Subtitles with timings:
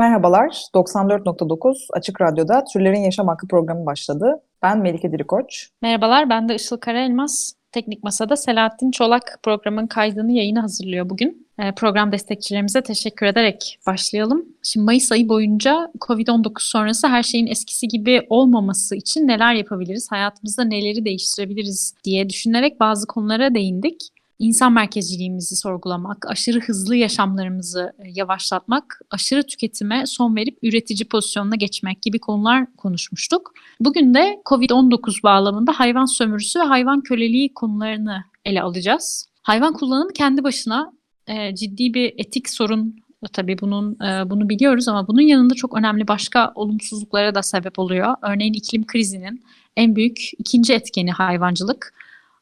[0.00, 4.42] Merhabalar, 94.9 Açık Radyo'da Türlerin Yaşam Hakkı programı başladı.
[4.62, 5.68] Ben Melike Dirikoç.
[5.82, 7.54] Merhabalar, ben de Işıl Karaelmaz.
[7.72, 11.46] Teknik Masa'da Selahattin Çolak programın kaydını yayına hazırlıyor bugün.
[11.58, 14.44] Ee, program destekçilerimize teşekkür ederek başlayalım.
[14.62, 20.64] Şimdi Mayıs ayı boyunca COVID-19 sonrası her şeyin eskisi gibi olmaması için neler yapabiliriz, hayatımızda
[20.64, 24.00] neleri değiştirebiliriz diye düşünerek bazı konulara değindik.
[24.40, 32.02] İnsan merkezciliğimizi sorgulamak, aşırı hızlı yaşamlarımızı e, yavaşlatmak, aşırı tüketime son verip üretici pozisyonuna geçmek
[32.02, 33.52] gibi konular konuşmuştuk.
[33.80, 39.26] Bugün de COVID-19 bağlamında hayvan sömürüsü ve hayvan köleliği konularını ele alacağız.
[39.42, 40.92] Hayvan kullanımı kendi başına
[41.26, 42.96] e, ciddi bir etik sorun
[43.32, 48.14] tabii bunun e, bunu biliyoruz ama bunun yanında çok önemli başka olumsuzluklara da sebep oluyor.
[48.22, 49.44] Örneğin iklim krizinin
[49.76, 51.94] en büyük ikinci etkeni hayvancılık.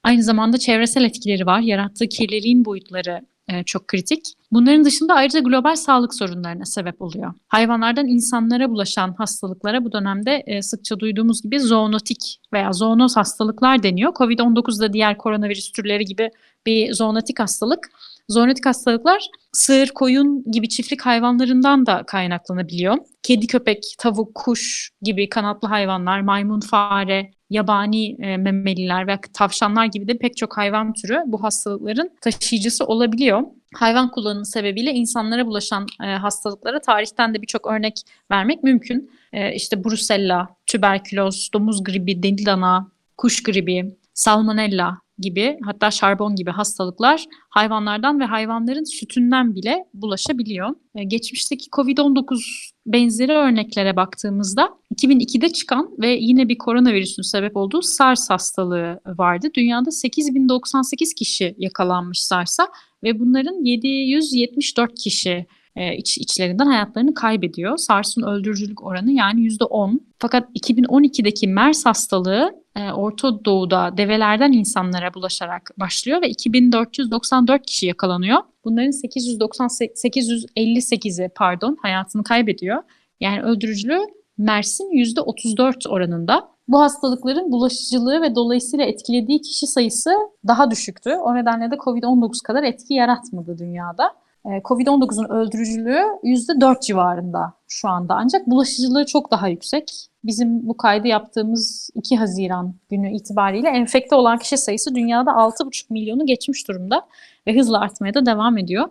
[0.09, 1.61] Aynı zamanda çevresel etkileri var.
[1.61, 4.25] Yarattığı kirliliğin boyutları e, çok kritik.
[4.53, 7.35] Bunların dışında ayrıca global sağlık sorunlarına sebep oluyor.
[7.49, 14.13] Hayvanlardan insanlara bulaşan hastalıklara bu dönemde e, sıkça duyduğumuz gibi zoonotik veya zoonoz hastalıklar deniyor.
[14.13, 16.31] Covid-19 da diğer koronavirüs türleri gibi
[16.67, 17.91] bir zoonotik hastalık.
[18.29, 22.97] Zoonotik hastalıklar sığır, koyun gibi çiftlik hayvanlarından da kaynaklanabiliyor.
[23.23, 30.09] Kedi, köpek, tavuk, kuş gibi kanatlı hayvanlar, maymun, fare, yabani e, memeliler ve tavşanlar gibi
[30.09, 33.43] de pek çok hayvan türü bu hastalıkların taşıyıcısı olabiliyor.
[33.75, 39.11] Hayvan kullanımı sebebiyle insanlara bulaşan e, hastalıklara tarihten de birçok örnek vermek mümkün.
[39.33, 47.25] E, işte brusella, tüberküloz, domuz gribi, dendilana, kuş gribi, salmonella gibi hatta şarbon gibi hastalıklar
[47.51, 50.69] hayvanlardan ve hayvanların sütünden bile bulaşabiliyor.
[50.95, 58.31] Ee, geçmişteki COVID-19 benzeri örneklere baktığımızda 2002'de çıkan ve yine bir koronavirüsün sebep olduğu SARS
[58.31, 59.49] hastalığı vardı.
[59.55, 62.69] Dünyada 8098 kişi yakalanmış SARS'a
[63.03, 65.47] ve bunların 774 kişi
[65.77, 67.77] e, iç, içlerinden hayatlarını kaybediyor.
[67.77, 70.01] SARS'ın öldürücülük oranı yani %10.
[70.19, 78.39] Fakat 2012'deki MERS hastalığı e, Orta Doğu'da develerden insanlara bulaşarak başlıyor ve 2494 kişi yakalanıyor.
[78.65, 82.83] Bunların 858'i pardon hayatını kaybediyor.
[83.21, 84.01] Yani öldürücülüğü
[84.39, 86.49] MERS'in %34 oranında.
[86.69, 90.11] Bu hastalıkların bulaşıcılığı ve dolayısıyla etkilediği kişi sayısı
[90.47, 91.11] daha düşüktü.
[91.11, 94.13] O nedenle de COVID-19 kadar etki yaratmadı dünyada.
[94.47, 100.08] Ee, Covid-19'un öldürücülüğü %4 civarında şu anda ancak bulaşıcılığı çok daha yüksek.
[100.25, 106.27] Bizim bu kaydı yaptığımız 2 Haziran günü itibariyle enfekte olan kişi sayısı dünyada 6,5 milyonu
[106.27, 107.07] geçmiş durumda
[107.47, 108.89] ve hızla artmaya da devam ediyor.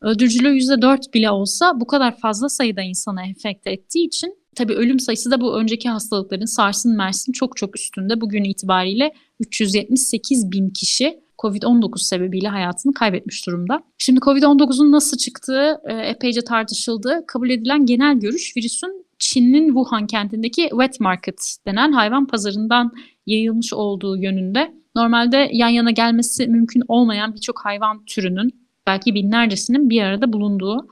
[0.00, 5.30] Öldürücülüğü %4 bile olsa bu kadar fazla sayıda insana enfekte ettiği için tabii ölüm sayısı
[5.30, 8.20] da bu önceki hastalıkların SARS'ın, MERS'in çok çok üstünde.
[8.20, 13.82] Bugün itibariyle 378 bin kişi Covid-19 sebebiyle hayatını kaybetmiş durumda.
[13.98, 17.24] Şimdi Covid-19'un nasıl çıktığı e, epeyce tartışıldı.
[17.26, 22.92] Kabul edilen genel görüş virüsün Çin'in Wuhan kentindeki wet market denen hayvan pazarından
[23.26, 24.74] yayılmış olduğu yönünde.
[24.96, 28.50] Normalde yan yana gelmesi mümkün olmayan birçok hayvan türünün
[28.86, 30.88] belki binlercesinin bir arada bulunduğu,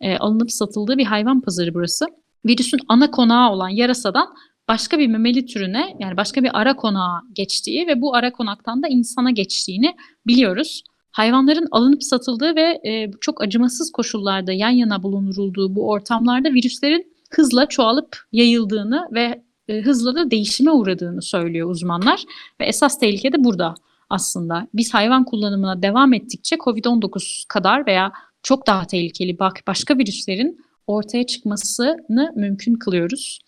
[0.00, 2.06] e, alınıp satıldığı bir hayvan pazarı burası.
[2.46, 4.28] Virüsün ana konağı olan yarasadan
[4.68, 8.88] başka bir memeli türüne yani başka bir ara konağa geçtiği ve bu ara konaktan da
[8.88, 9.94] insana geçtiğini
[10.26, 10.82] biliyoruz.
[11.10, 17.66] Hayvanların alınıp satıldığı ve e, çok acımasız koşullarda yan yana bulundurulduğu bu ortamlarda virüslerin hızla
[17.66, 22.24] çoğalıp yayıldığını ve e, hızla da değişime uğradığını söylüyor uzmanlar.
[22.60, 23.74] Ve esas tehlike de burada
[24.10, 24.68] aslında.
[24.74, 28.12] Biz hayvan kullanımına devam ettikçe COVID-19 kadar veya
[28.42, 33.38] çok daha tehlikeli başka virüslerin ortaya çıkmasını mümkün kılıyoruz.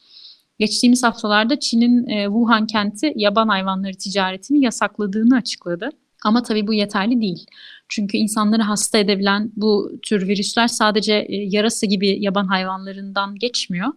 [0.58, 5.90] Geçtiğimiz haftalarda Çin'in e, Wuhan kenti yaban hayvanları ticaretini yasakladığını açıkladı.
[6.24, 7.46] Ama tabii bu yeterli değil.
[7.88, 13.88] Çünkü insanları hasta edebilen bu tür virüsler sadece e, yarası gibi yaban hayvanlarından geçmiyor.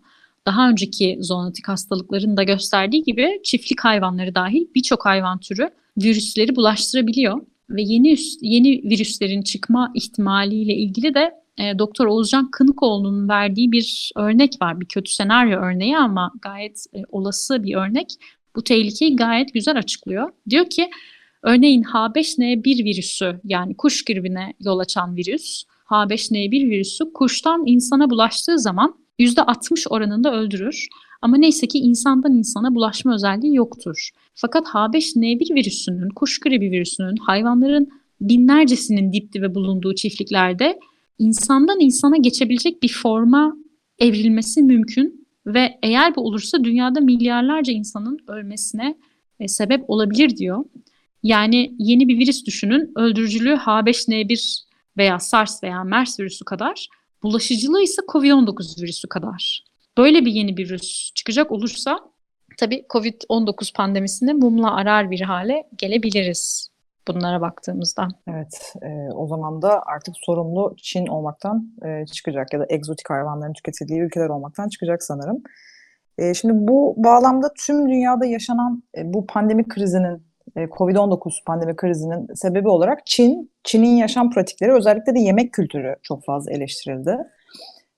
[0.45, 7.41] Daha önceki zoonotik hastalıkların da gösterdiği gibi çiftlik hayvanları dahil birçok hayvan türü virüsleri bulaştırabiliyor
[7.69, 14.61] ve yeni yeni virüslerin çıkma ihtimaliyle ilgili de e, Doktor Oğuzcan Kınıkoğlu'nun verdiği bir örnek
[14.61, 14.81] var.
[14.81, 18.07] Bir kötü senaryo örneği ama gayet e, olası bir örnek.
[18.55, 20.31] Bu tehlikeyi gayet güzel açıklıyor.
[20.49, 20.89] Diyor ki
[21.47, 28.95] örneğin H5N1 virüsü yani kuş gribine yol açan virüs H5N1 virüsü kuştan insana bulaştığı zaman
[29.19, 30.87] %60 oranında öldürür.
[31.21, 34.09] Ama neyse ki insandan insana bulaşma özelliği yoktur.
[34.35, 37.89] Fakat H5N1 virüsünün, kuş gribi virüsünün hayvanların
[38.21, 40.79] binlercesinin dip dibe bulunduğu çiftliklerde
[41.19, 43.57] insandan insana geçebilecek bir forma
[43.99, 48.95] evrilmesi mümkün ve eğer bu olursa dünyada milyarlarca insanın ölmesine
[49.39, 50.65] e, sebep olabilir diyor.
[51.23, 54.63] Yani yeni bir virüs düşünün, öldürücülüğü H5N1
[54.97, 56.87] veya SARS veya MERS virüsü kadar,
[57.23, 59.63] bulaşıcılığı ise COVID-19 virüsü kadar.
[59.97, 61.99] Böyle bir yeni bir virüs çıkacak olursa
[62.57, 66.69] tabii COVID-19 pandemisini mumla arar bir hale gelebiliriz
[67.07, 68.07] bunlara baktığımızda.
[68.27, 73.53] Evet, e, o zaman da artık sorumlu Çin olmaktan e, çıkacak ya da egzotik hayvanların
[73.53, 75.43] tüketildiği ülkeler olmaktan çıkacak sanırım.
[76.17, 82.69] E, şimdi bu bağlamda tüm dünyada yaşanan e, bu pandemi krizinin, Covid-19 pandemi krizinin sebebi
[82.69, 87.17] olarak Çin, Çin'in yaşam pratikleri özellikle de yemek kültürü çok fazla eleştirildi.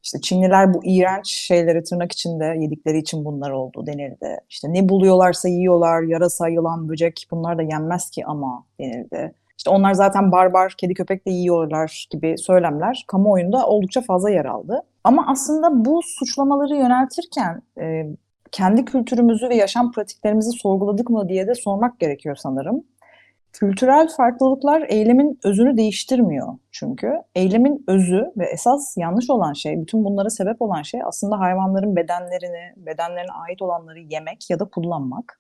[0.03, 4.37] İşte Çinliler bu iğrenç şeyleri tırnak içinde yedikleri için bunlar oldu denildi.
[4.49, 9.33] İşte ne buluyorlarsa yiyorlar, yarasa, yılan, böcek bunlar da yenmez ki ama denildi.
[9.57, 14.81] İşte onlar zaten barbar, kedi köpek de yiyorlar gibi söylemler kamuoyunda oldukça fazla yer aldı.
[15.03, 18.05] Ama aslında bu suçlamaları yöneltirken e,
[18.51, 22.83] kendi kültürümüzü ve yaşam pratiklerimizi sorguladık mı diye de sormak gerekiyor sanırım.
[23.53, 27.13] Kültürel farklılıklar eylemin özünü değiştirmiyor çünkü.
[27.35, 32.73] Eylemin özü ve esas yanlış olan şey, bütün bunlara sebep olan şey aslında hayvanların bedenlerini,
[32.77, 35.39] bedenlerine ait olanları yemek ya da kullanmak.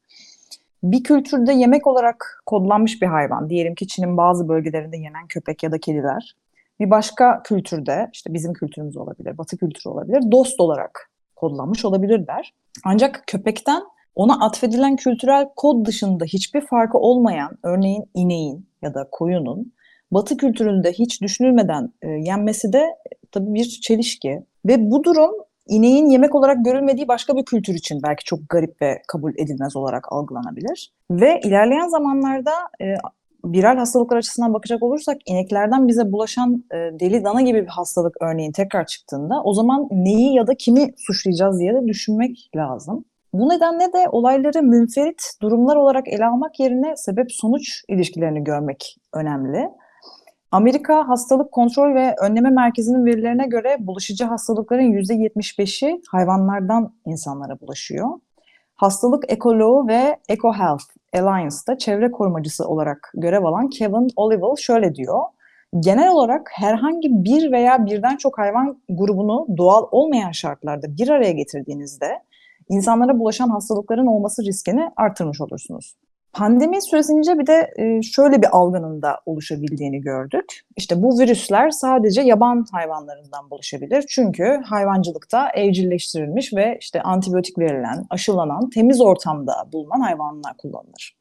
[0.83, 5.71] Bir kültürde yemek olarak kodlanmış bir hayvan, diyelim ki Çin'in bazı bölgelerinde yenen köpek ya
[5.71, 6.35] da kediler,
[6.79, 11.08] bir başka kültürde, işte bizim kültürümüz olabilir, batı kültürü olabilir, dost olarak
[11.39, 12.53] kodlanmış olabilirler.
[12.85, 13.83] Ancak köpekten
[14.15, 19.73] ona atfedilen kültürel kod dışında hiçbir farkı olmayan, örneğin ineğin ya da koyunun
[20.11, 24.43] Batı kültüründe hiç düşünülmeden e, yenmesi de e, tabii bir çelişki.
[24.65, 25.31] Ve bu durum
[25.67, 30.11] ineğin yemek olarak görülmediği başka bir kültür için belki çok garip ve kabul edilmez olarak
[30.11, 30.93] algılanabilir.
[31.11, 32.51] Ve ilerleyen zamanlarda
[32.81, 32.85] e,
[33.45, 38.51] viral hastalıklar açısından bakacak olursak ineklerden bize bulaşan e, deli dana gibi bir hastalık örneğin
[38.51, 43.05] tekrar çıktığında o zaman neyi ya da kimi suçlayacağız diye de düşünmek lazım.
[43.33, 49.69] Bu nedenle de olayları münferit durumlar olarak ele almak yerine sebep-sonuç ilişkilerini görmek önemli.
[50.51, 58.09] Amerika Hastalık Kontrol ve Önleme Merkezi'nin verilerine göre bulaşıcı hastalıkların %75'i hayvanlardan insanlara bulaşıyor.
[58.75, 65.23] Hastalık ekoloğu ve EcoHealth Alliance'da çevre korumacısı olarak görev alan Kevin Oliver şöyle diyor.
[65.79, 72.23] Genel olarak herhangi bir veya birden çok hayvan grubunu doğal olmayan şartlarda bir araya getirdiğinizde
[72.69, 75.95] insanlara bulaşan hastalıkların olması riskini artırmış olursunuz.
[76.33, 80.61] Pandemi süresince bir de e, şöyle bir algının da oluşabildiğini gördük.
[80.75, 84.05] İşte bu virüsler sadece yaban hayvanlarından bulaşabilir.
[84.09, 91.17] Çünkü hayvancılıkta evcilleştirilmiş ve işte antibiyotik verilen, aşılanan, temiz ortamda bulunan hayvanlar kullanılır.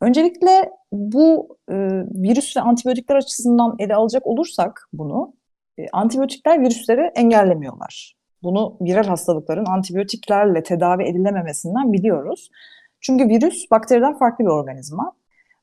[0.00, 1.74] Öncelikle bu e,
[2.14, 5.32] virüs ve antibiyotikler açısından ele alacak olursak bunu,
[5.78, 8.16] e, antibiyotikler virüsleri engellemiyorlar.
[8.42, 12.50] Bunu viral hastalıkların antibiyotiklerle tedavi edilememesinden biliyoruz.
[13.00, 15.12] Çünkü virüs bakteriden farklı bir organizma.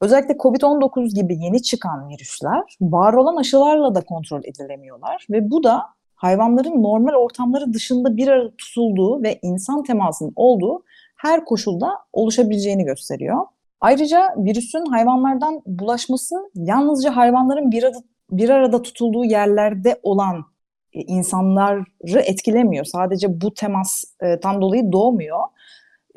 [0.02, 5.84] Özellikle COVID-19 gibi yeni çıkan virüsler var olan aşılarla da kontrol edilemiyorlar ve bu da
[6.16, 10.84] hayvanların normal ortamları dışında bir arada tutulduğu ve insan temasının olduğu
[11.16, 13.46] her koşulda oluşabileceğini gösteriyor.
[13.82, 17.98] Ayrıca virüsün hayvanlardan bulaşması yalnızca hayvanların bir arada,
[18.32, 20.46] bir arada tutulduğu yerlerde olan
[20.94, 22.86] e, insanları etkilemiyor.
[22.86, 25.40] Sadece bu temastan dolayı doğmuyor.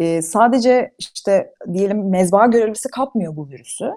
[0.00, 3.90] E, sadece işte diyelim mezba görevlisi kapmıyor bu virüsü.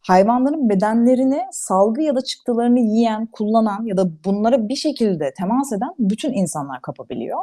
[0.00, 5.94] Hayvanların bedenlerini salgı ya da çıktılarını yiyen, kullanan ya da bunlara bir şekilde temas eden
[5.98, 7.38] bütün insanlar kapabiliyor.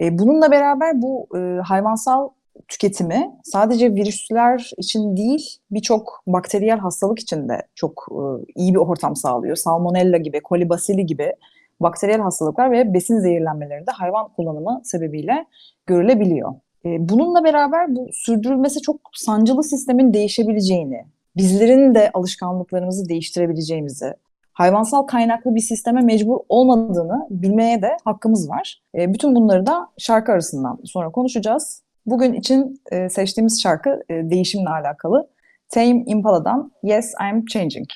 [0.00, 1.28] E, bununla beraber bu
[1.64, 2.28] hayvansal
[2.68, 8.06] tüketimi sadece virüsler için değil birçok bakteriyel hastalık için de çok
[8.54, 9.56] iyi bir ortam sağlıyor.
[9.56, 11.32] Salmonella gibi, kolibasili gibi
[11.80, 15.46] bakteriyel hastalıklar ve besin zehirlenmeleri de hayvan kullanımı sebebiyle
[15.86, 16.54] görülebiliyor.
[16.86, 21.04] E, bununla beraber bu sürdürülmesi çok sancılı sistemin değişebileceğini,
[21.36, 24.14] bizlerin de alışkanlıklarımızı değiştirebileceğimizi,
[24.52, 28.82] hayvansal kaynaklı bir sisteme mecbur olmadığını bilmeye de hakkımız var.
[28.94, 31.82] E, bütün bunları da şarkı arasından sonra konuşacağız.
[32.06, 35.28] Bugün için e, seçtiğimiz şarkı değişimle alakalı.
[35.68, 37.88] Tame Impala'dan Yes I'm Changing.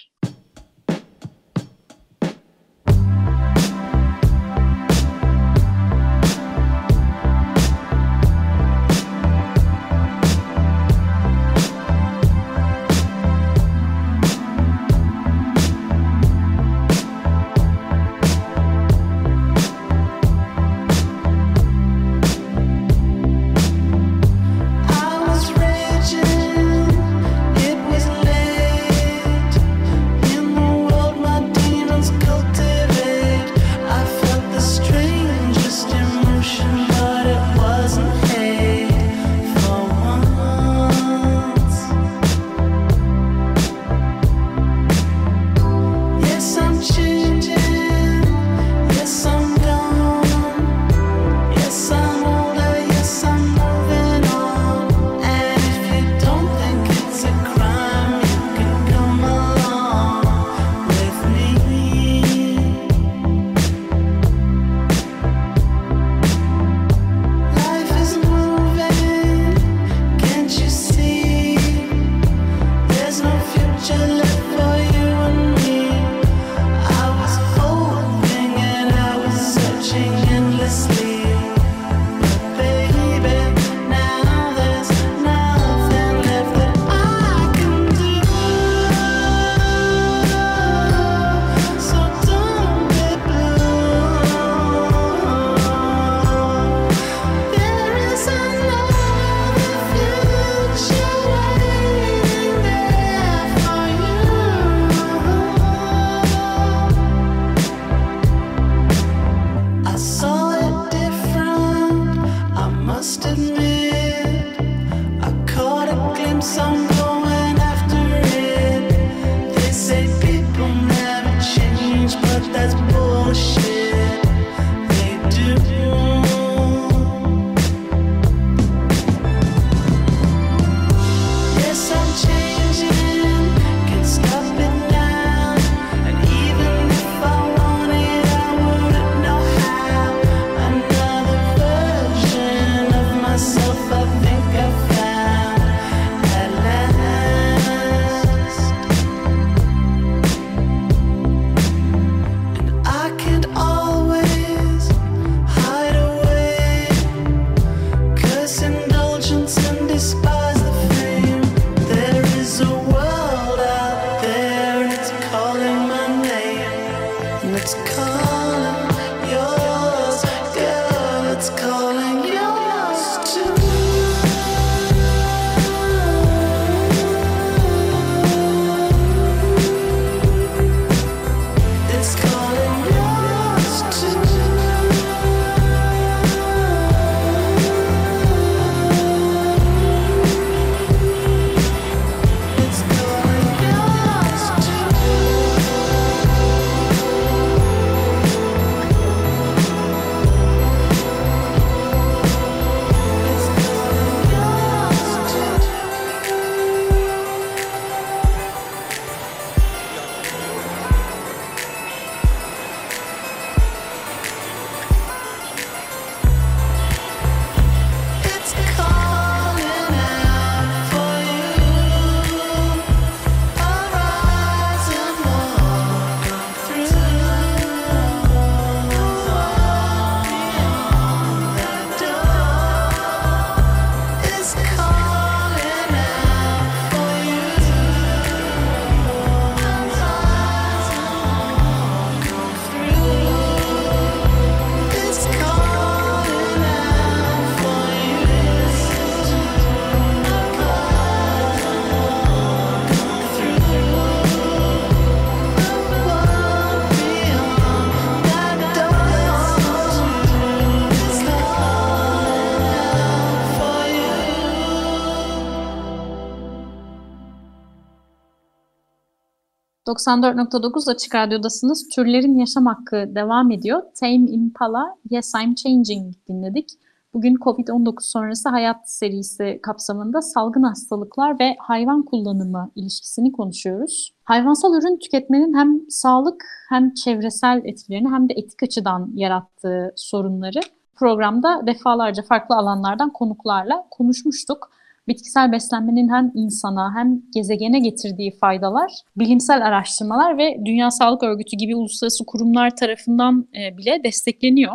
[269.90, 271.88] 94.9 Açık Radyo'dasınız.
[271.88, 273.82] Türlerin Yaşam Hakkı devam ediyor.
[274.00, 276.68] Tame Impala, Yes I'm Changing dinledik.
[277.14, 284.14] Bugün COVID-19 sonrası hayat serisi kapsamında salgın hastalıklar ve hayvan kullanımı ilişkisini konuşuyoruz.
[284.25, 290.61] Hayvansal ürün tüketmenin hem sağlık hem çevresel etkilerini hem de etik açıdan yarattığı sorunları
[290.97, 294.70] programda defalarca farklı alanlardan konuklarla konuşmuştuk
[295.11, 301.76] bitkisel beslenmenin hem insana hem gezegene getirdiği faydalar, bilimsel araştırmalar ve Dünya Sağlık Örgütü gibi
[301.76, 304.73] uluslararası kurumlar tarafından e, bile destekleniyor.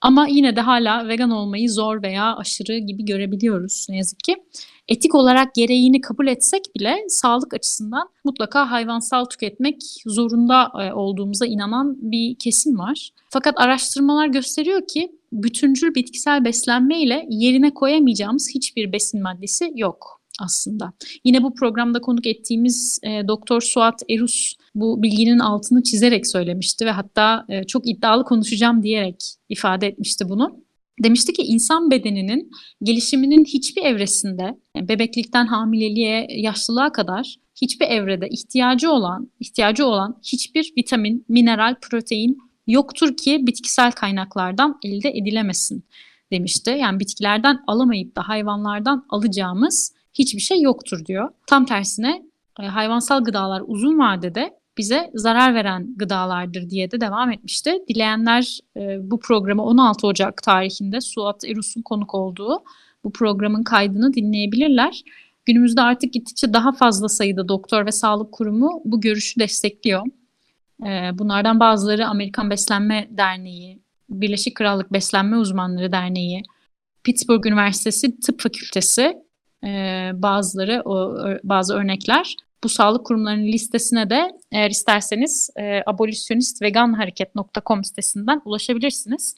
[0.00, 4.36] Ama yine de hala vegan olmayı zor veya aşırı gibi görebiliyoruz ne yazık ki.
[4.88, 11.96] Etik olarak gereğini kabul etsek bile sağlık açısından mutlaka hayvansal tüketmek zorunda e, olduğumuza inanan
[12.00, 13.10] bir kesim var.
[13.28, 20.92] Fakat araştırmalar gösteriyor ki bütüncül bitkisel beslenme ile yerine koyamayacağımız hiçbir besin maddesi yok aslında.
[21.24, 26.90] Yine bu programda konuk ettiğimiz e, Doktor Suat Erus bu bilginin altını çizerek söylemişti ve
[26.90, 30.60] hatta e, çok iddialı konuşacağım diyerek ifade etmişti bunu.
[31.02, 32.50] Demişti ki insan bedeninin
[32.82, 41.24] gelişiminin hiçbir evresinde bebeklikten hamileliğe, yaşlılığa kadar hiçbir evrede ihtiyacı olan, ihtiyacı olan hiçbir vitamin,
[41.28, 45.84] mineral, protein yoktur ki bitkisel kaynaklardan elde edilemesin
[46.32, 46.70] demişti.
[46.70, 51.28] Yani bitkilerden alamayıp da hayvanlardan alacağımız hiçbir şey yoktur diyor.
[51.46, 52.22] Tam tersine
[52.60, 57.78] e, hayvansal gıdalar uzun vadede bize zarar veren gıdalardır diye de devam etmişti.
[57.88, 62.64] Dileyenler e, bu programı 16 Ocak tarihinde Suat Erus'un konuk olduğu
[63.04, 65.02] bu programın kaydını dinleyebilirler.
[65.46, 70.06] Günümüzde artık gittikçe daha fazla sayıda doktor ve sağlık kurumu bu görüşü destekliyor.
[71.12, 73.78] Bunlardan bazıları Amerikan Beslenme Derneği,
[74.10, 76.42] Birleşik Krallık Beslenme Uzmanları Derneği,
[77.04, 79.16] Pittsburgh Üniversitesi Tıp Fakültesi
[79.64, 79.68] e,
[80.14, 82.36] bazıları o bazı örnekler.
[82.64, 89.36] Bu sağlık kurumlarının listesine de eğer isterseniz e, abolisyonistveganhareket.com sitesinden ulaşabilirsiniz.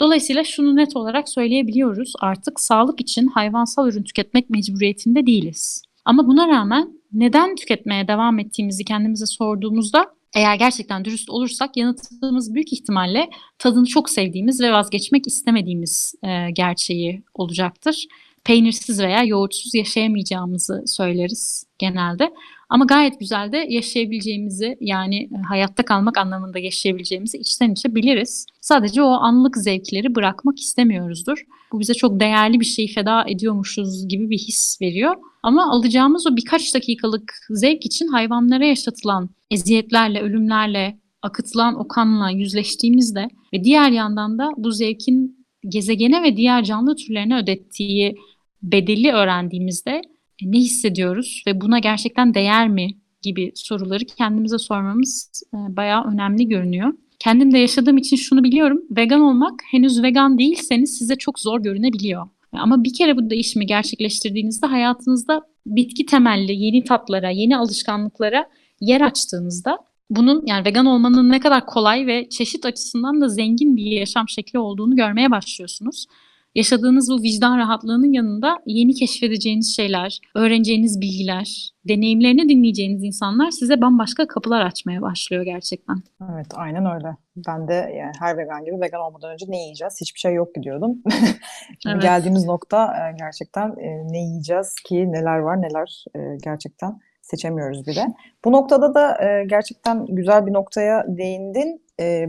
[0.00, 2.12] Dolayısıyla şunu net olarak söyleyebiliyoruz.
[2.20, 5.82] Artık sağlık için hayvansal ürün tüketmek mecburiyetinde değiliz.
[6.04, 12.72] Ama buna rağmen neden tüketmeye devam ettiğimizi kendimize sorduğumuzda eğer gerçekten dürüst olursak yanıtımız büyük
[12.72, 18.06] ihtimalle tadını çok sevdiğimiz ve vazgeçmek istemediğimiz e, gerçeği olacaktır.
[18.44, 22.32] Peynirsiz veya yoğurtsuz yaşayamayacağımızı söyleriz genelde.
[22.68, 28.46] Ama gayet güzel de yaşayabileceğimizi yani e, hayatta kalmak anlamında yaşayabileceğimizi içten içe biliriz.
[28.60, 31.44] Sadece o anlık zevkleri bırakmak istemiyoruzdur.
[31.72, 35.16] Bu bize çok değerli bir şeyi feda ediyormuşuz gibi bir his veriyor.
[35.42, 43.28] Ama alacağımız o birkaç dakikalık zevk için hayvanlara yaşatılan eziyetlerle, ölümlerle, akıtılan o kanla yüzleştiğimizde
[43.54, 48.16] ve diğer yandan da bu zevkin gezegene ve diğer canlı türlerine ödettiği
[48.62, 50.02] bedeli öğrendiğimizde
[50.42, 52.90] e, ne hissediyoruz ve buna gerçekten değer mi
[53.22, 56.92] gibi soruları kendimize sormamız e, bayağı önemli görünüyor.
[57.18, 58.82] Kendim de yaşadığım için şunu biliyorum.
[58.90, 62.28] Vegan olmak henüz vegan değilseniz size çok zor görünebiliyor.
[62.52, 68.48] Ama bir kere bu değişimi gerçekleştirdiğinizde hayatınızda bitki temelli yeni tatlara, yeni alışkanlıklara
[68.80, 69.78] yer açtığınızda
[70.10, 74.58] bunun yani vegan olmanın ne kadar kolay ve çeşit açısından da zengin bir yaşam şekli
[74.58, 76.06] olduğunu görmeye başlıyorsunuz
[76.54, 84.26] yaşadığınız bu vicdan rahatlığının yanında yeni keşfedeceğiniz şeyler, öğreneceğiniz bilgiler, deneyimlerini dinleyeceğiniz insanlar size bambaşka
[84.26, 85.96] kapılar açmaya başlıyor gerçekten.
[86.32, 87.16] Evet aynen öyle.
[87.36, 90.00] Ben de yani her vegan gibi vegan olmadan önce ne yiyeceğiz?
[90.00, 91.02] Hiçbir şey yok gidiyordum.
[91.78, 92.02] Şimdi evet.
[92.02, 98.06] geldiğimiz nokta e, gerçekten e, ne yiyeceğiz ki neler var neler e, gerçekten seçemiyoruz bile.
[98.44, 101.82] Bu noktada da gerçekten güzel bir noktaya değindin.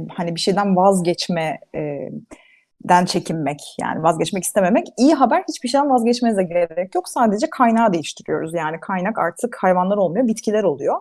[0.09, 1.59] Hani bir şeyden vazgeçme
[2.89, 4.87] den çekinmek yani vazgeçmek istememek.
[4.97, 7.09] İyi haber hiçbir şeyden vazgeçmenize gerek yok.
[7.09, 8.53] Sadece kaynağı değiştiriyoruz.
[8.53, 10.95] Yani kaynak artık hayvanlar olmuyor, bitkiler oluyor.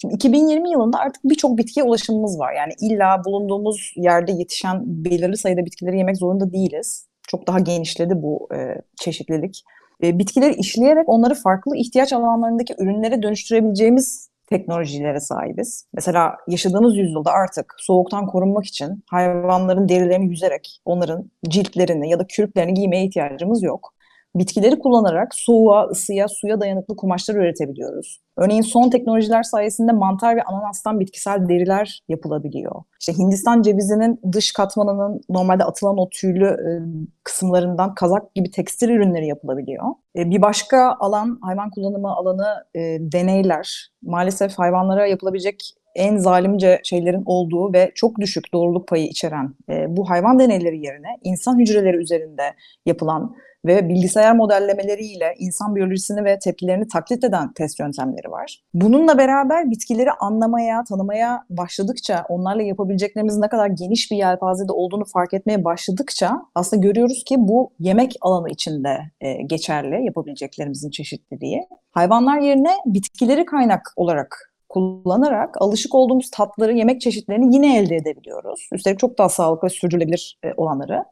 [0.00, 2.52] Şimdi 2020 yılında artık birçok bitkiye ulaşımımız var.
[2.52, 7.06] Yani illa bulunduğumuz yerde yetişen belirli sayıda bitkileri yemek zorunda değiliz.
[7.28, 9.64] Çok daha genişledi bu e, çeşitlilik.
[10.02, 15.86] E, bitkileri işleyerek onları farklı ihtiyaç alanlarındaki ürünlere dönüştürebileceğimiz teknolojilere sahibiz.
[15.94, 22.74] Mesela yaşadığımız yüzyılda artık soğuktan korunmak için hayvanların derilerini yüzerek onların ciltlerini ya da kürklerini
[22.74, 23.95] giymeye ihtiyacımız yok
[24.38, 28.20] bitkileri kullanarak soğuğa, ısıya, suya dayanıklı kumaşlar üretebiliyoruz.
[28.36, 32.82] Örneğin son teknolojiler sayesinde mantar ve ananastan bitkisel deriler yapılabiliyor.
[33.00, 36.70] İşte Hindistan cevizinin dış katmanının normalde atılan o tüylü e,
[37.24, 39.84] kısımlarından kazak gibi tekstil ürünleri yapılabiliyor.
[40.16, 43.90] E, bir başka alan hayvan kullanımı alanı e, deneyler.
[44.02, 50.10] Maalesef hayvanlara yapılabilecek en zalimce şeylerin olduğu ve çok düşük doğruluk payı içeren e, bu
[50.10, 52.54] hayvan deneyleri yerine insan hücreleri üzerinde
[52.86, 58.62] yapılan ve bilgisayar modellemeleriyle insan biyolojisini ve tepkilerini taklit eden test yöntemleri var.
[58.74, 65.34] Bununla beraber bitkileri anlamaya, tanımaya başladıkça, onlarla yapabileceklerimizin ne kadar geniş bir yelpazede olduğunu fark
[65.34, 71.66] etmeye başladıkça aslında görüyoruz ki bu yemek alanı içinde e, geçerli yapabileceklerimizin çeşitliliği.
[71.90, 78.68] Hayvanlar yerine bitkileri kaynak olarak kullanarak alışık olduğumuz tatları, yemek çeşitlerini yine elde edebiliyoruz.
[78.72, 81.04] Üstelik çok daha sağlıklı ve sürdürülebilir e, olanları.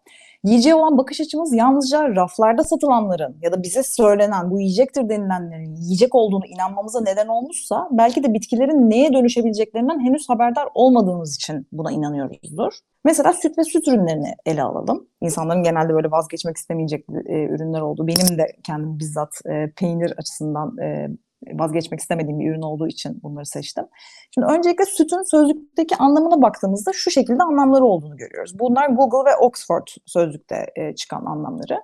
[0.44, 6.14] Yiyeceğe olan bakış açımız yalnızca raflarda satılanların ya da bize söylenen bu yiyecektir denilenlerin yiyecek
[6.14, 12.72] olduğunu inanmamıza neden olmuşsa belki de bitkilerin neye dönüşebileceklerinden henüz haberdar olmadığımız için buna inanıyoruzdur.
[13.04, 15.08] Mesela süt ve süt ürünlerini ele alalım.
[15.20, 18.06] İnsanların genelde böyle vazgeçmek istemeyecek e, ürünler oldu.
[18.06, 21.08] Benim de kendim bizzat e, peynir açısından e,
[21.52, 23.84] vazgeçmek istemediğim bir ürün olduğu için bunları seçtim.
[24.34, 28.58] Şimdi öncelikle sütün sözlükteki anlamına baktığımızda şu şekilde anlamları olduğunu görüyoruz.
[28.58, 31.80] Bunlar Google ve Oxford sözlükte e, çıkan anlamları.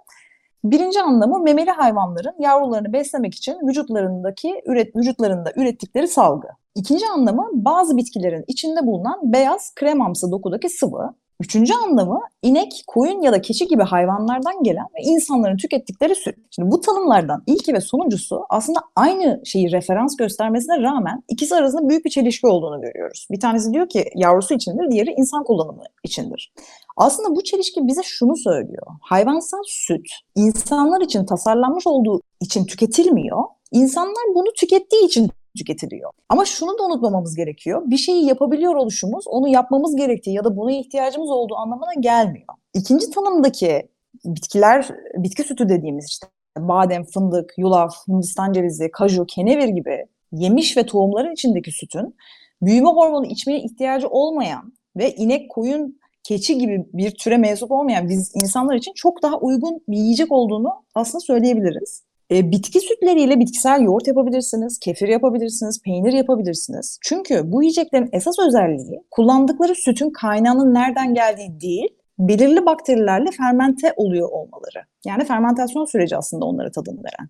[0.65, 6.49] Birinci anlamı memeli hayvanların yavrularını beslemek için vücutlarındaki üret, vücutlarında ürettikleri salgı.
[6.75, 11.15] İkinci anlamı bazı bitkilerin içinde bulunan beyaz kremamsı dokudaki sıvı.
[11.41, 16.37] Üçüncü anlamı inek, koyun ya da keçi gibi hayvanlardan gelen ve insanların tükettikleri süt.
[16.51, 22.05] Şimdi bu tanımlardan ilki ve sonuncusu aslında aynı şeyi referans göstermesine rağmen ikisi arasında büyük
[22.05, 23.27] bir çelişki olduğunu görüyoruz.
[23.31, 26.53] Bir tanesi diyor ki yavrusu içindir, diğeri insan kullanımı içindir.
[26.97, 28.87] Aslında bu çelişki bize şunu söylüyor.
[29.01, 33.45] Hayvansal süt insanlar için tasarlanmış olduğu için tüketilmiyor.
[33.73, 36.11] İnsanlar bunu tükettiği için tüketiliyor.
[36.29, 37.83] Ama şunu da unutmamamız gerekiyor.
[37.87, 42.55] Bir şeyi yapabiliyor oluşumuz onu yapmamız gerektiği ya da buna ihtiyacımız olduğu anlamına gelmiyor.
[42.75, 43.89] İkinci tanımdaki
[44.25, 46.27] bitkiler, bitki sütü dediğimiz işte
[46.59, 52.15] badem, fındık, yulaf, hindistan cevizi, kaju, kenevir gibi yemiş ve tohumların içindeki sütün
[52.63, 58.33] büyüme hormonu içmeye ihtiyacı olmayan ve inek, koyun, keçi gibi bir türe mensup olmayan biz
[58.43, 62.03] insanlar için çok daha uygun bir yiyecek olduğunu aslında söyleyebiliriz.
[62.31, 66.99] E, bitki sütleriyle bitkisel yoğurt yapabilirsiniz, kefir yapabilirsiniz, peynir yapabilirsiniz.
[67.03, 71.89] Çünkü bu yiyeceklerin esas özelliği kullandıkları sütün kaynağının nereden geldiği değil,
[72.29, 74.85] belirli bakterilerle fermente oluyor olmaları.
[75.05, 77.29] Yani fermentasyon süreci aslında onlara tadını veren.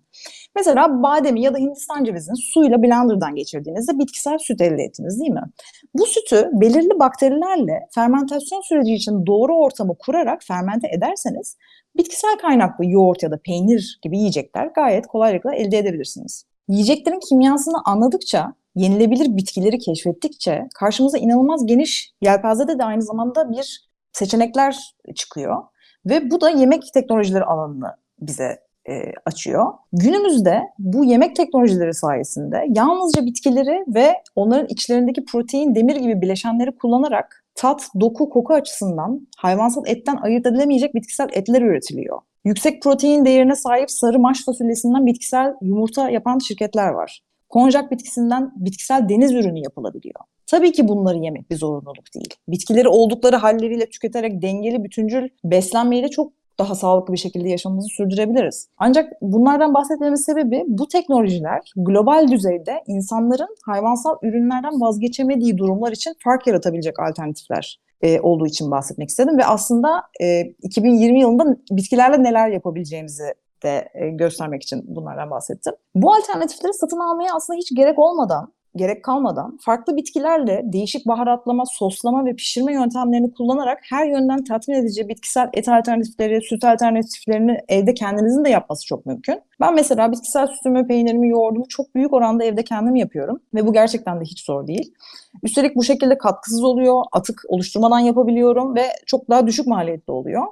[0.55, 5.43] Mesela bademi ya da Hindistan cevizini suyla blenderdan geçirdiğinizde bitkisel süt elde ettiniz değil mi?
[5.93, 11.57] Bu sütü belirli bakterilerle fermentasyon süreci için doğru ortamı kurarak fermente ederseniz
[11.97, 16.45] bitkisel kaynaklı yoğurt ya da peynir gibi yiyecekler gayet kolaylıkla elde edebilirsiniz.
[16.67, 24.95] Yiyeceklerin kimyasını anladıkça, yenilebilir bitkileri keşfettikçe karşımıza inanılmaz geniş yelpazede de aynı zamanda bir seçenekler
[25.15, 25.63] çıkıyor.
[26.05, 29.73] Ve bu da yemek teknolojileri alanını bize e, açıyor.
[29.93, 37.45] Günümüzde bu yemek teknolojileri sayesinde yalnızca bitkileri ve onların içlerindeki protein, demir gibi bileşenleri kullanarak
[37.55, 42.19] tat, doku, koku açısından hayvansal etten ayırt edilemeyecek bitkisel etler üretiliyor.
[42.45, 47.21] Yüksek protein değerine sahip sarı maş fasulyesinden bitkisel yumurta yapan şirketler var.
[47.49, 50.19] Konjak bitkisinden bitkisel deniz ürünü yapılabiliyor.
[50.51, 52.35] Tabii ki bunları yemek bir zorunluluk değil.
[52.47, 58.67] Bitkileri oldukları halleriyle tüketerek dengeli, bütüncül beslenmeyle çok daha sağlıklı bir şekilde yaşamımızı sürdürebiliriz.
[58.77, 66.47] Ancak bunlardan bahsetmemin sebebi bu teknolojiler global düzeyde insanların hayvansal ürünlerden vazgeçemediği durumlar için fark
[66.47, 73.33] yaratabilecek alternatifler e, olduğu için bahsetmek istedim ve aslında e, 2020 yılında bitkilerle neler yapabileceğimizi
[73.63, 75.73] de e, göstermek için bunlardan bahsettim.
[75.95, 82.25] Bu alternatifleri satın almaya aslında hiç gerek olmadan gerek kalmadan farklı bitkilerle değişik baharatlama, soslama
[82.25, 88.45] ve pişirme yöntemlerini kullanarak her yönden tatmin edici bitkisel et alternatifleri, süt alternatiflerini evde kendinizin
[88.45, 89.41] de yapması çok mümkün.
[89.61, 94.19] Ben mesela bitkisel sütümü, peynirimi, yoğurdumu çok büyük oranda evde kendim yapıyorum ve bu gerçekten
[94.19, 94.93] de hiç zor değil.
[95.43, 100.43] Üstelik bu şekilde katkısız oluyor, atık oluşturmadan yapabiliyorum ve çok daha düşük maliyetli oluyor.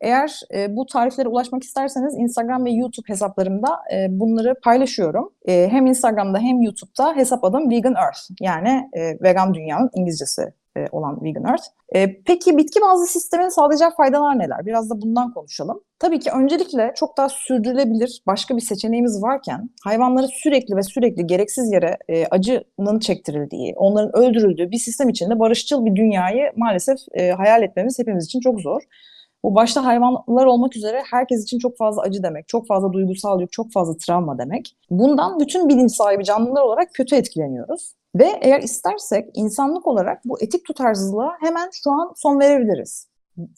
[0.00, 5.32] Eğer e, bu tariflere ulaşmak isterseniz Instagram ve YouTube hesaplarımda e, bunları paylaşıyorum.
[5.48, 10.86] E, hem Instagram'da hem YouTube'da hesap adım Vegan Earth yani e, vegan dünyanın İngilizcesi e,
[10.92, 11.64] olan Vegan Earth.
[11.94, 14.66] E, peki bitki bazlı sistemin sağlayacağı faydalar neler?
[14.66, 15.80] Biraz da bundan konuşalım.
[15.98, 21.72] Tabii ki öncelikle çok daha sürdürülebilir başka bir seçeneğimiz varken hayvanlara sürekli ve sürekli gereksiz
[21.72, 27.62] yere e, acının çektirildiği, onların öldürüldüğü bir sistem içinde barışçıl bir dünyayı maalesef e, hayal
[27.62, 28.82] etmemiz hepimiz için çok zor.
[29.44, 33.52] Bu başta hayvanlar olmak üzere herkes için çok fazla acı demek, çok fazla duygusal yük,
[33.52, 34.76] çok fazla travma demek.
[34.90, 37.94] Bundan bütün bilinç sahibi canlılar olarak kötü etkileniyoruz.
[38.14, 43.08] Ve eğer istersek insanlık olarak bu etik tutarsızlığa hemen şu an son verebiliriz.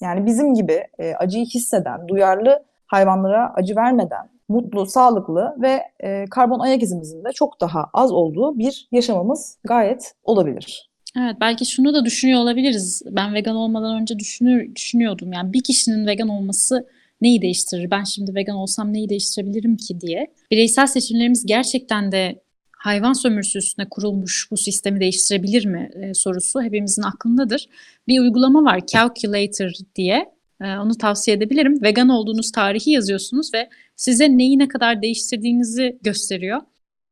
[0.00, 6.58] Yani bizim gibi e, acıyı hisseden, duyarlı hayvanlara acı vermeden, mutlu, sağlıklı ve e, karbon
[6.60, 10.93] ayak izimizin de çok daha az olduğu bir yaşamımız gayet olabilir.
[11.18, 13.02] Evet belki şunu da düşünüyor olabiliriz.
[13.06, 15.32] Ben vegan olmadan önce düşünür, düşünüyordum.
[15.32, 16.86] Yani bir kişinin vegan olması
[17.20, 17.90] neyi değiştirir?
[17.90, 20.26] Ben şimdi vegan olsam neyi değiştirebilirim ki diye.
[20.50, 22.42] Bireysel seçimlerimiz gerçekten de
[22.78, 27.68] hayvan sömürüsü üstüne kurulmuş bu sistemi değiştirebilir mi e, sorusu hepimizin aklındadır.
[28.08, 30.34] Bir uygulama var Calculator diye.
[30.60, 31.82] E, onu tavsiye edebilirim.
[31.82, 36.60] Vegan olduğunuz tarihi yazıyorsunuz ve size neyi ne kadar değiştirdiğinizi gösteriyor.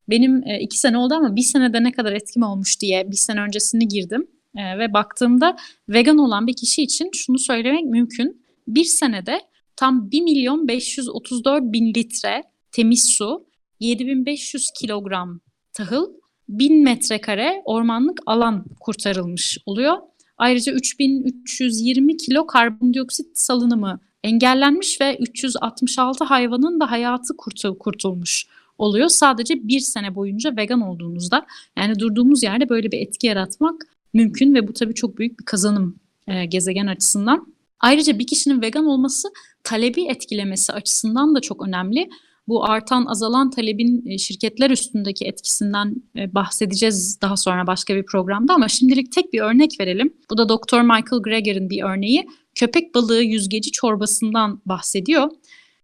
[0.08, 3.40] Benim e, iki sene oldu ama bir senede ne kadar etkim olmuş diye bir sene
[3.40, 4.26] öncesini girdim.
[4.56, 5.56] E, ve baktığımda
[5.88, 8.42] vegan olan bir kişi için şunu söylemek mümkün.
[8.68, 9.40] Bir senede
[9.76, 13.46] tam 1 milyon 534 bin litre temiz su,
[13.80, 15.40] 7500 kilogram
[15.72, 16.06] tahıl,
[16.48, 19.96] 1000 metrekare ormanlık alan kurtarılmış oluyor.
[20.38, 28.46] Ayrıca 3320 kilo karbondioksit salınımı engellenmiş ve 366 hayvanın da hayatı kurtul kurtulmuş
[28.78, 29.08] oluyor.
[29.08, 31.46] Sadece bir sene boyunca vegan olduğunuzda
[31.78, 33.82] yani durduğumuz yerde böyle bir etki yaratmak
[34.12, 35.96] mümkün ve bu tabii çok büyük bir kazanım
[36.28, 37.46] e, gezegen açısından.
[37.80, 39.28] Ayrıca bir kişinin vegan olması
[39.64, 42.08] talebi etkilemesi açısından da çok önemli.
[42.48, 48.54] Bu artan azalan talebin e, şirketler üstündeki etkisinden e, bahsedeceğiz daha sonra başka bir programda
[48.54, 50.14] ama şimdilik tek bir örnek verelim.
[50.30, 50.80] Bu da Dr.
[50.80, 52.26] Michael Greger'ın bir örneği.
[52.54, 55.30] Köpek balığı yüzgeci çorbasından bahsediyor.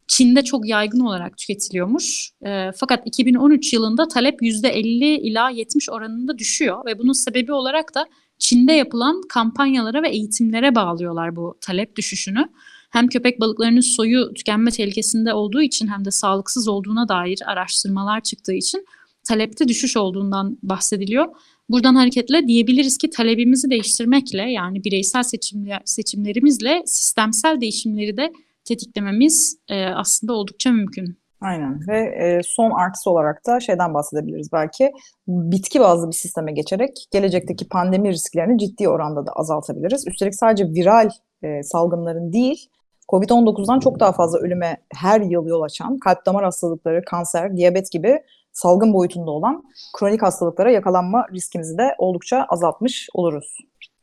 [0.09, 2.31] Çin'de çok yaygın olarak tüketiliyormuş.
[2.47, 8.07] E, fakat 2013 yılında talep %50 ila 70 oranında düşüyor ve bunun sebebi olarak da
[8.39, 12.49] Çin'de yapılan kampanyalara ve eğitimlere bağlıyorlar bu talep düşüşünü.
[12.91, 18.55] Hem köpek balıklarının soyu tükenme tehlikesinde olduğu için hem de sağlıksız olduğuna dair araştırmalar çıktığı
[18.55, 18.87] için
[19.25, 21.27] talepte düşüş olduğundan bahsediliyor.
[21.69, 28.33] Buradan hareketle diyebiliriz ki talebimizi değiştirmekle yani bireysel seçimler, seçimlerimizle sistemsel değişimleri de
[28.69, 31.19] tetiklememiz e, aslında oldukça mümkün.
[31.41, 34.93] Aynen ve e, son artısı olarak da şeyden bahsedebiliriz belki
[35.29, 40.07] bitki bazlı bir sisteme geçerek gelecekteki pandemi risklerini ciddi oranda da azaltabiliriz.
[40.07, 41.11] Üstelik sadece viral
[41.43, 42.69] e, salgınların değil,
[43.09, 48.23] COVID-19'dan çok daha fazla ölüme her yıl yol açan kalp damar hastalıkları, kanser, diyabet gibi
[48.53, 49.63] salgın boyutunda olan
[49.99, 53.59] kronik hastalıklara yakalanma riskimizi de oldukça azaltmış oluruz.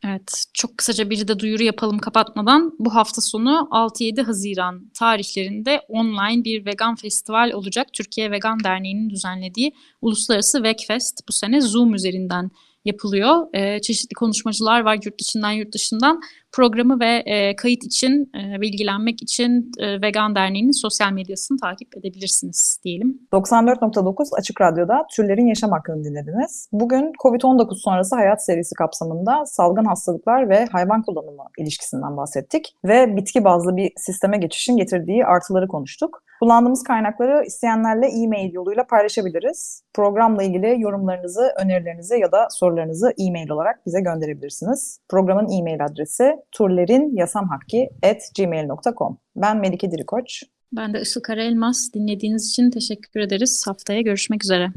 [0.08, 2.76] Evet, çok kısaca bir de duyuru yapalım kapatmadan.
[2.80, 7.88] Bu hafta sonu 6-7 Haziran tarihlerinde online bir vegan festival olacak.
[7.94, 12.52] Türkiye Vegan Derneği'nin düzenlediği Uluslararası Vegfest bu sene Zoom üzerinden
[12.86, 13.54] yapılıyor.
[13.54, 16.22] E, çeşitli konuşmacılar var yurt içinden yurt dışından.
[16.56, 22.80] Programı ve e, kayıt için, e, bilgilenmek için e, Vegan Derneği'nin sosyal medyasını takip edebilirsiniz
[22.84, 23.20] diyelim.
[23.34, 26.70] 94.9 Açık Radyo'da Türlerin Yaşam Hakkını dinlediniz.
[26.72, 33.44] Bugün COVID-19 sonrası hayat serisi kapsamında salgın hastalıklar ve hayvan kullanımı ilişkisinden bahsettik ve bitki
[33.44, 36.24] bazlı bir sisteme geçişin getirdiği artıları konuştuk.
[36.40, 39.84] Kullandığımız kaynakları isteyenlerle e-mail yoluyla paylaşabiliriz.
[39.94, 45.00] Programla ilgili yorumlarınızı, önerilerinizi ya da sorularınızı e-mail olarak bize gönderebilirsiniz.
[45.10, 50.44] Programın e-mail adresi turlerinyasamhakki.gmail.com Ben Melike Dirikoç.
[50.72, 51.90] Ben de Işıl Karaelmaz.
[51.94, 53.64] Dinlediğiniz için teşekkür ederiz.
[53.68, 54.68] Haftaya görüşmek üzere.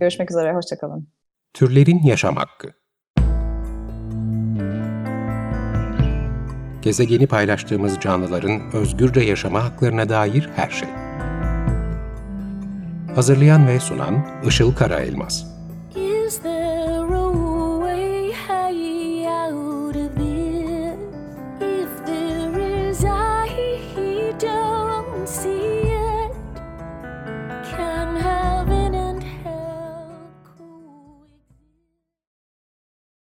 [0.00, 1.08] Görüşmek üzere, hoşçakalın.
[1.54, 2.72] Türlerin Yaşam Hakkı
[6.82, 10.88] Gezegeni paylaştığımız canlıların özgürce yaşama haklarına dair her şey.
[13.14, 15.49] Hazırlayan ve sunan Işıl Karaelmaz